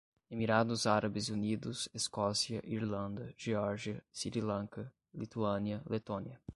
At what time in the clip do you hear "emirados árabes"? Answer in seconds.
0.31-1.29